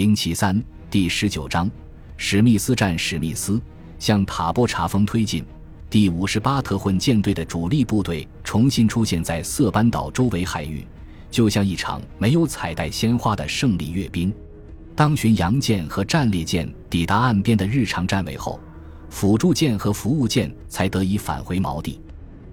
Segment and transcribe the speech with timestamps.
[0.00, 0.58] 零七三
[0.88, 1.70] 第十九章，
[2.16, 3.60] 史密斯战史密斯
[3.98, 5.44] 向塔波查峰推进。
[5.90, 10.86] 第五十八特混舰队的主力部队重新出现在色班岛周围海域，
[11.30, 14.32] 就像一场没有彩带鲜花的胜利阅兵。
[14.96, 18.58] 当巡洋舰和战列舰抵达岸边的日常站位后，
[19.10, 22.00] 辅助舰和服务舰才得以返回锚地。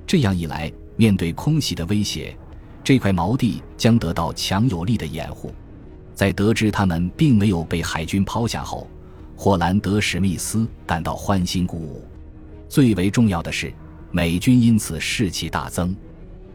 [0.06, 2.38] 这样一来，面对空袭的威胁，
[2.84, 5.56] 这块锚地将得到强有力的掩护。
[6.18, 8.90] 在得知他们并没有被海军抛下后，
[9.36, 12.04] 霍兰德·史密斯感到欢欣鼓舞。
[12.68, 13.72] 最为重要的是，
[14.10, 15.96] 美军因此士气大增。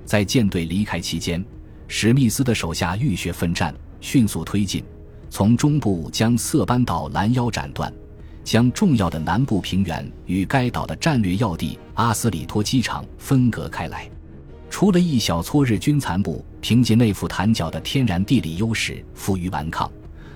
[0.04, 1.44] 在舰队离开期间，
[1.86, 4.82] 史密斯的手下浴血奋战，迅速推进，
[5.30, 7.94] 从中部将色班岛拦腰斩断，
[8.42, 14.10] 将重要的南部平原与该岛的战略要地阿斯里托机场分隔开来。
[14.72, 19.88] 除了一小撮日军残部凭借内府坦角的天然地理优势负隅顽抗，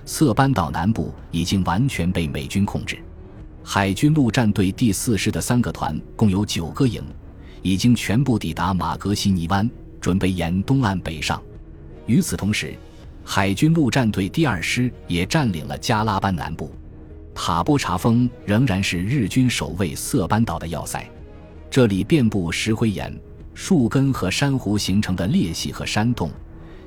[0.05, 2.99] 色班岛南部已经完全被美军控制。
[3.63, 7.03] 海军陆战队第四师的三个团共有九个营，
[7.63, 9.67] 已经全部抵达马格西尼湾，
[9.99, 11.41] 准备沿东岸北上。
[12.05, 12.75] 与此同时，
[13.25, 16.71] 海军陆战队第二师也占领了加拉班南部。
[17.33, 21.03] 塔波查峰仍然是日军守卫色班岛的要塞，
[21.71, 23.11] 这里遍布石灰岩、
[23.59, 26.29] 树根和珊瑚形成的裂隙和山洞，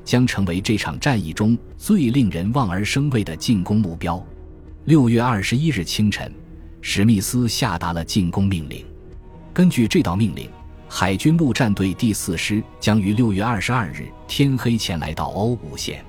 [0.05, 4.25] 将成为这场战役中最令人望而生畏的进攻目标。
[4.85, 6.33] 六月二十一日清晨。
[6.81, 8.87] 史密斯下达了进攻命令。
[9.53, 10.49] 根据这道命令，
[10.89, 16.05] 海军陆战队第四师将于六月二十二日天黑前来到欧五线。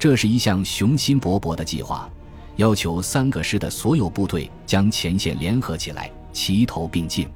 [0.00, 2.10] 这是一项雄心勃勃的计划，
[2.56, 7.28] 要求三个师的所有部队将前线联合起来，齐头并进。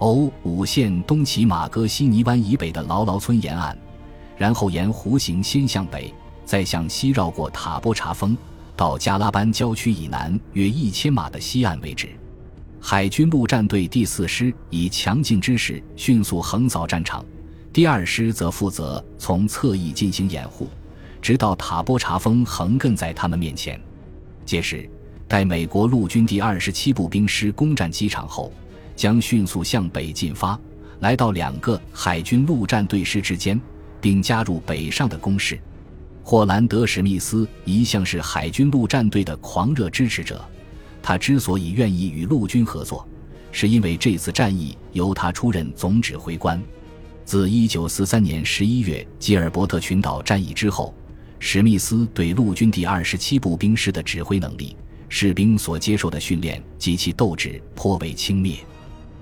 [0.00, 3.76] O 五线东起马哥西尼湾以北的劳劳村沿岸，
[4.34, 6.12] 然后沿弧形先向北，
[6.42, 8.36] 再向西绕过塔波查峰。
[8.74, 12.08] 到加拉班郊区以南约一千码的西岸为止，
[12.80, 17.22] 海军陆战队第四师以强劲之势迅速横扫战场，
[17.70, 20.66] 第二师则负责从侧翼进行掩护，
[21.20, 23.78] 直到塔波查峰横亘在他们面前。
[24.46, 24.88] 届时，
[25.28, 28.50] 待美国陆军第二十七步兵师攻占机场后，
[29.00, 30.60] 将迅速向北进发，
[30.98, 33.58] 来到两个海军陆战队师之间，
[33.98, 35.58] 并加入北上的攻势。
[36.22, 40.44] 霍兰德·史密斯一向是海军陆战队的狂热支持者。
[41.00, 43.08] 他之所以愿意与陆军合作，
[43.50, 46.62] 是因为这次战役由他出任总指挥官。
[47.24, 50.94] 自1943年11月吉尔伯特群岛战役之后，
[51.38, 54.76] 史密斯对陆军第二十七步兵师的指挥能力、
[55.08, 58.58] 士兵所接受的训练及其斗志颇为轻蔑。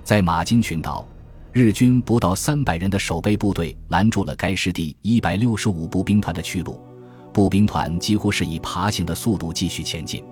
[0.09, 1.07] 在马金群岛，
[1.53, 6.81] 日军不到三百人的守备部队拦住了该师第一百六十五步兵团的去路。
[7.31, 10.25] 步兵团几乎是以爬行的速度继续前进。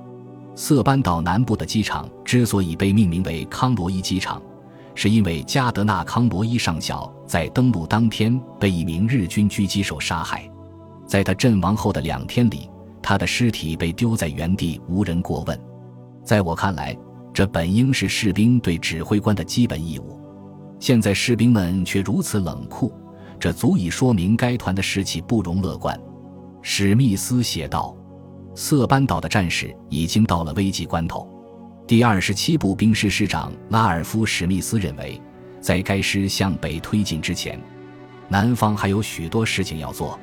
[0.55, 4.41] 色班岛南部的机场之所以被命名为康罗伊机场，
[4.95, 10.51] 是因为加德纳康罗伊上校在登陆当天被一名日军狙击手杀害。
[11.07, 12.71] 在他阵亡后的两天里，
[13.03, 15.61] 他的尸体被丢在原地，无人过问。
[16.25, 16.97] 在我看来，
[17.37, 20.19] 这本应是士兵对指挥官的基本义务。
[20.81, 22.91] 现在士兵们却如此冷酷，
[23.39, 25.95] 这足以说明该团的士气不容乐观。
[26.63, 27.95] 史密斯写道
[28.57, 31.29] ：“色班岛的战士已经到了危急关头。”
[31.87, 35.21] 第二十七步兵师师长拉尔夫·史密斯认为，
[35.61, 37.61] 在该师向北推进之前，
[38.31, 40.19] 南方还有许多事情要做。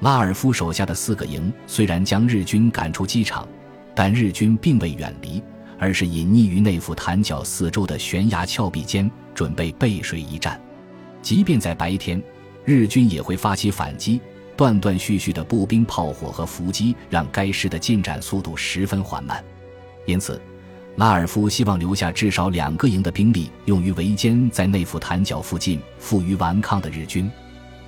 [0.00, 3.46] 拉尔夫手下的四个营虽然将日军赶出机场，
[3.94, 5.42] 但日军并未远离，
[5.78, 10.60] 而是隐匿于内府潭角四周的悬崖峭壁间，准备背水一战。
[11.22, 12.22] 即便在白天，
[12.64, 14.20] 日军也会发起反击。
[14.56, 19.44] 断断续续的步兵炮火和伏击让该师的进展速度十分缓慢，
[20.06, 20.40] 因此，
[20.96, 27.30] 拉尔夫希望留下至少两个营的兵力用于围歼在内府潭角附近负隅顽抗的日军。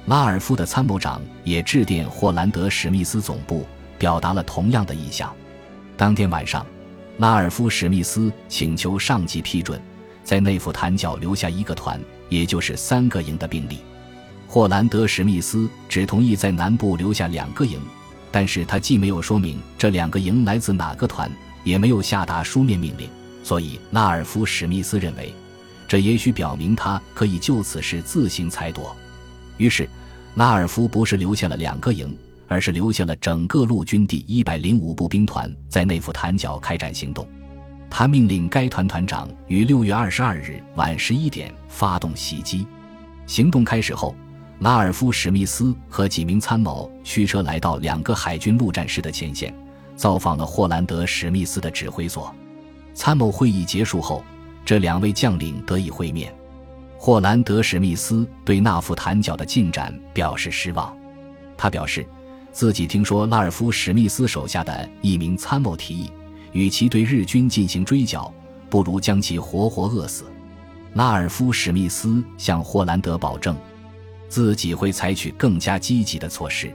[0.05, 3.65] 拉尔夫的参谋长也致电霍兰德·史密斯总部，
[3.99, 5.35] 表达了同样的意向。
[5.97, 6.67] 当天晚上，
[7.19, 9.81] 拉尔夫·史密斯请求上级批准，
[10.23, 13.79] 在内府坦角留下一个团，也就是三个营的兵力。
[14.47, 17.81] 霍兰德·史密斯只同意在南部留下两个营，
[18.31, 21.29] 但是他既没有说明这两个营来自哪个团，
[21.65, 23.09] 也没有下达书面命令，
[23.43, 25.35] 所以拉尔夫·史密斯认为，
[25.89, 28.95] 这也许表明他可以就此事自行裁夺。
[29.57, 29.89] 于是，
[30.37, 32.17] 拉尔夫不是留下了两个营，
[32.49, 37.29] 而是留下了整个陆军第一百零五步兵团在内府坦角开展行动。
[37.89, 42.67] 他命令该团团长于六月二十二日晚十一点发动袭击。
[43.27, 44.15] 行动开始后。
[44.61, 49.55] 拉尔夫·史密斯和几名参谋驱车来到两个海军陆战师的前线，
[49.95, 52.35] 造访了霍兰德·史密斯的指挥所。
[52.93, 54.21] 参谋会议结束后，
[54.65, 56.35] 这两位将领得以会面。
[56.97, 60.93] 霍兰德·史密斯对纳夫坦角的进展表示失望。
[61.57, 62.05] 他表示，
[62.53, 66.11] 自己听说拉尔夫·史密斯手下的一名参谋提议，
[66.53, 68.33] 与其对日军进行追剿，
[68.69, 70.25] 不如将其活活饿死。
[70.95, 73.57] 拉尔夫·史密斯向霍兰德保证，
[74.29, 76.73] 自己会采取更加积极的措施。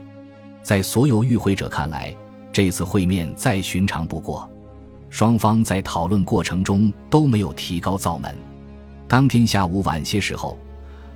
[0.62, 2.16] 在所有与会者看来，
[2.50, 4.48] 这次会面再寻常不过。
[5.10, 8.34] 双方在讨论过程中都没有提高嗓门。
[9.06, 10.58] 当天下午晚些时候，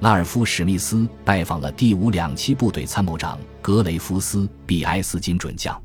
[0.00, 5.77] 拉尔夫·史密斯拜访了第五两栖部队参谋长格雷夫斯·比埃斯金准将。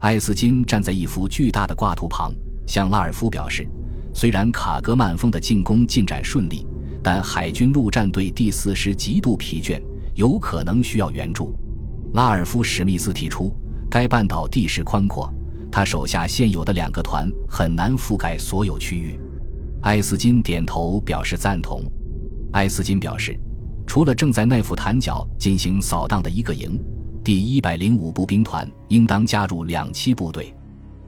[0.00, 2.34] 埃斯金站在一幅巨大的挂图旁，
[2.66, 3.64] 向拉尔夫表示
[4.12, 6.66] ：“虽然卡格曼峰的进攻进展顺利，
[7.00, 9.80] 但海军陆战队第四师极度疲倦，
[10.16, 11.56] 有可能需要援助。”
[12.12, 13.54] 拉尔夫·史密斯提出，
[13.88, 15.32] 该半岛地势宽阔。
[15.70, 19.18] 他手下现有的两个团很难覆盖所有区域。
[19.82, 21.84] 埃斯金点头表示赞同。
[22.54, 23.38] 埃斯金表示，
[23.84, 26.80] 除了正在奈夫坦角进行扫荡的一个营，
[27.22, 30.54] 第一百零五步兵团应当加入两栖部队。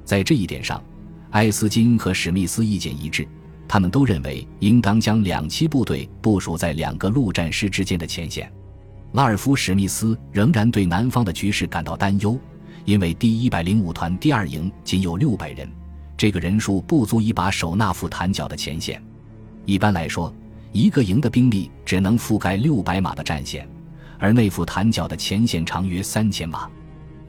[0.05, 0.83] 在这一点上，
[1.31, 3.27] 埃斯金和史密斯意见一致，
[3.69, 8.53] 他们都认为应当将两栖部队部署在两个陆战师之间的前线。
[9.13, 12.39] 拉尔夫·史密斯仍然对南方的局势感到担忧。
[12.85, 15.69] 因为第一百零五团第二营仅有六百人，
[16.17, 19.03] 这个人数不足以把守纳夫坦角的前线。
[19.65, 20.33] 一般来说，
[20.77, 23.67] 一个营的兵力只能覆盖六百码的战线，
[24.19, 26.69] 而内夫坦角的前线长约三千码。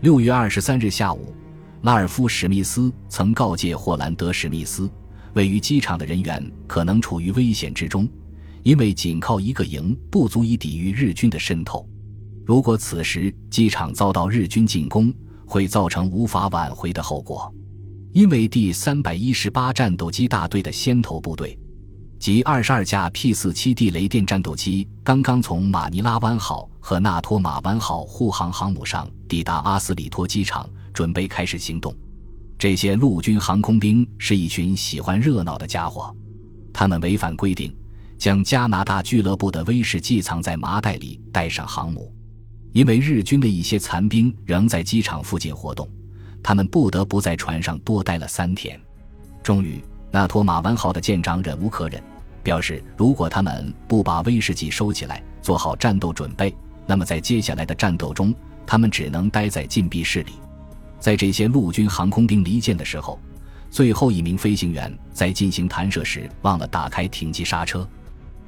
[0.02, 1.34] 六月二十三日下午，
[1.84, 4.92] 拉尔夫·史密斯曾告诫霍兰德·史密斯，
[5.34, 8.06] 位于机场的人员可能处于危险之中，
[8.64, 11.88] 因为仅靠一个营不足以抵御日军的渗透。
[12.46, 15.14] 如果此时机场遭到日军进攻，
[15.46, 17.50] 会造成无法挽回的后果，
[18.12, 21.58] 因为第三百一十八战斗机大队的先头部队，
[22.20, 31.94] 即二十二架 P 四七 D 雷电战斗机，刚刚从马尼拉湾号和纳托马湾号护航航母上抵达阿斯里托机场，准备开始行动。
[32.58, 36.14] 这些陆军航空兵是一群喜欢热闹的家伙，
[36.74, 37.76] 他们违反规定，
[38.18, 42.12] 将加拿大俱乐部的威士忌藏在麻袋里带上航母。
[42.74, 45.88] 因为日军的一些残兵仍在机场附近活动，
[46.42, 48.80] 他们不得不在船上多待了三天。
[49.44, 49.82] 终于，
[50.12, 52.02] 那托马湾号的舰长忍无可忍，
[52.44, 56.56] 表示如果他们不把威士忌收起来，做好战斗准备，
[56.86, 58.34] 那么在接下来的战斗中，
[58.66, 60.34] 他们只能待在禁闭室里。
[61.00, 63.20] 在这些陆军航空兵离舰的时候，
[63.70, 67.88] 最后一名飞行员在进行弹射时忘了打开停机刹车，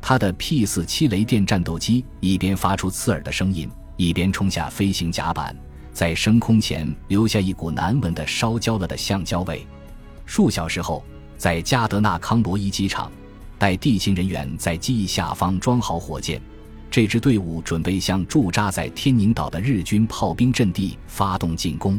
[0.01, 3.69] 他的 P 四七雷电战斗机一边发出刺耳的声音。
[3.97, 5.53] 一边冲下飞行甲板，
[5.91, 9.67] 在升空前留下一股难闻的烧焦了的橡胶味。
[10.25, 11.03] 数小时后，
[11.39, 13.09] 在加德纳康罗伊机场，
[13.57, 16.41] 待地勤人员在机翼下方装好火箭，
[16.91, 21.97] 这支队伍准备向驻扎在天宁岛的日军炮兵阵地发动进攻。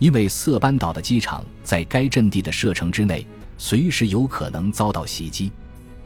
[0.00, 3.24] 因为色班岛的机场在该阵地的射程之内，
[3.56, 5.52] 随时有可能遭到袭击。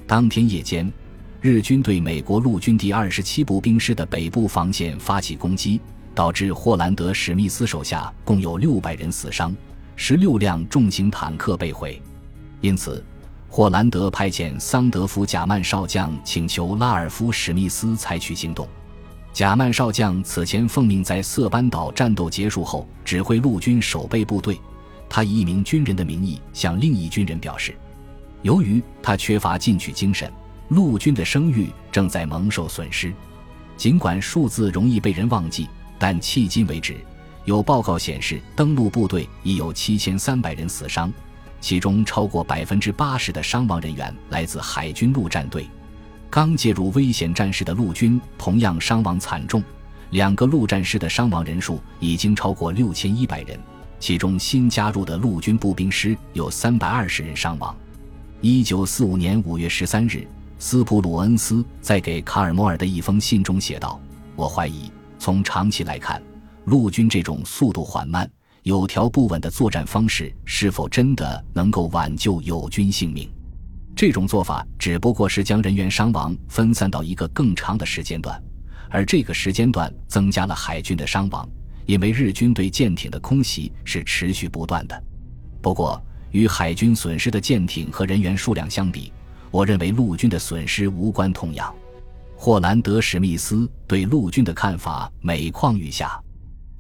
[0.06, 0.92] 当天夜间。
[1.40, 5.80] 日军对美国陆军第二十七步兵师的北部防线发起攻击，
[6.12, 9.56] 导致霍兰德·史密斯手下共有六百人死伤，
[9.94, 12.02] 十六辆重型坦克被毁。
[12.60, 13.04] 因此，
[13.48, 18.66] 霍兰德派遣桑德福·贾曼少将请求拉尔夫·史密斯采取行动。
[19.32, 24.60] 贾曼少将此前奉命在色班岛战斗结束后指挥陆军守备部队，
[25.08, 27.76] 他以一名军人的名义向另一军人表示，
[28.42, 30.30] 由于他缺乏进取精神。
[30.70, 33.10] 陆军的声誉正在蒙受损失，
[33.76, 35.66] 尽管数字容易被人忘记，
[35.98, 36.94] 但迄今为止，
[37.46, 41.10] 有报告显示登陆部队已有七千三百人死伤，
[41.60, 45.66] 其中超过百分之八十的伤亡人员来自海军陆战队。
[46.30, 49.62] 刚介入危险战事的陆军同样伤亡惨重，
[50.10, 53.58] 两个陆战师的伤亡人数已经超过六千一百人，
[53.98, 57.76] 其中新加入的陆军步兵师有三百二十人伤亡。
[58.40, 60.26] 一九四五年五月十三日。
[60.60, 64.00] 斯普鲁恩斯在给卡尔摩尔的一封信中写道
[64.34, 66.20] ：“我怀疑，从长期来看，
[66.64, 68.28] 陆军这种速度缓慢、
[68.62, 73.30] 有条不紊的作战方式是否真的能够挽救友军性命？
[73.96, 78.40] 这种做法只不过是将人员伤亡分散到一个更长的时间段，
[78.90, 81.48] 而这个时间段增加了海军的伤亡，
[81.86, 85.02] 因为日军对舰艇的空袭是持续不断的。
[85.60, 86.00] 不过，
[86.30, 89.12] 与海军损失的舰艇和人员数量相比，
[89.50, 91.74] 我认为陆军的损失无关痛痒。
[92.36, 96.22] 霍兰德·史密斯对陆军的看法每况愈下。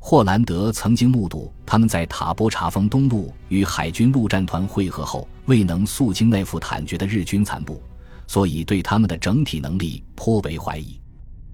[0.00, 7.82] 霍兰德曾经目睹他们在塔波查峰东路与海军陆战团会合后，未能肃清那副惨绝的日军残部，
[8.26, 10.98] 所以对他们的整体能力颇为怀疑。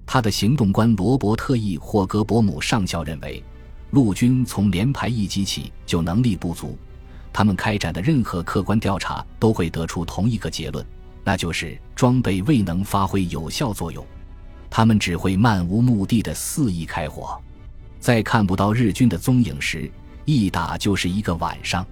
[0.05, 3.43] 他的行动官罗伯特 ·E· 霍格伯姆上校认为，
[3.91, 6.77] 陆军从连排一级起就能力不足，
[7.33, 10.85] 他们开展的任何客观调查都会得出同一个结论，
[11.23, 14.05] 那就是装备未能发挥有效作用，
[14.69, 17.37] 他们只会漫无目的的肆意开火。
[18.05, 19.91] 在看不到日军的踪影时，
[20.25, 21.83] 一打就是一个晚上。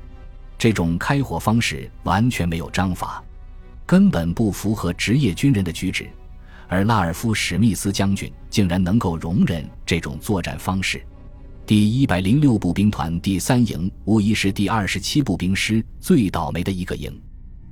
[0.60, 3.24] 这种开火方式完全没有章法，
[3.84, 6.08] 根本不符合职业军人的举止。
[6.68, 11.04] 而拉尔夫·史密斯将军竟然能够容忍这种作战方式。
[11.66, 17.12] 第一百零六步兵团第三营无疑是第二十七步兵师最倒霉的一个营。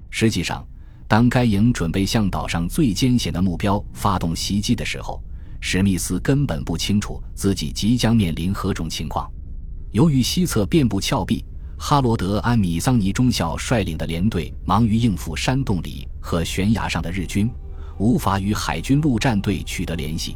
[0.09, 0.67] 实际上，
[1.07, 5.21] 当该营准备向岛上最艰险的目标发动袭击的时候，
[5.61, 9.31] 史密斯根本不清楚自己即将面临何种情况。
[9.91, 11.45] 由于西侧遍布峭壁，
[11.77, 17.49] 哈罗德·安米桑尼中校率领的连队忙于应付山洞里和悬崖上的日军，
[17.99, 20.35] 无法与海军陆战队取得联系。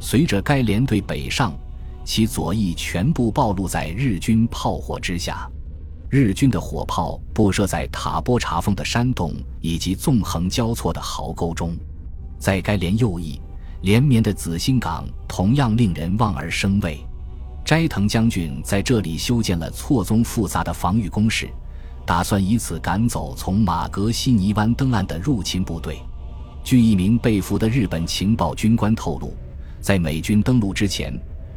[0.00, 1.54] 随着该连队北上，
[2.04, 5.48] 其左翼全部暴露在日军炮火之下。
[6.10, 11.76] 日军的火炮布设在塔波查峰的山洞以及纵横交错的壕沟中，
[12.38, 13.40] 在该连右翼。
[13.84, 16.98] 连绵的紫星岗同样令人望而生畏。
[17.66, 21.50] 斋藤将军在这里修建了错综复杂的防御工事，
[22.06, 25.98] 打算以此赶走从马格西尼湾登岸的入侵部队。
[26.64, 29.34] 据一名被俘的日本情报军官透露，
[29.82, 31.12] 在美军登陆之前，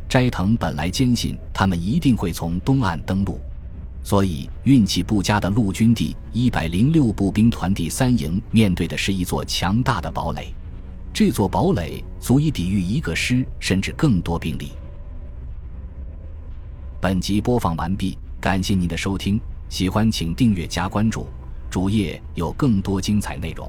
[0.10, 3.40] 斋藤本来坚信他们一定会从东岸登陆，
[4.04, 10.54] 所以运气不佳的陆军第一百零六步兵团第三营面对的是一座强大的堡垒。
[11.20, 14.74] 这座堡垒足以抵御一个师甚至更多兵力。
[17.02, 21.26] 本集播放完毕，感谢您的收听，喜欢请订阅加关注，
[21.72, 23.68] 主页有更多精彩内容。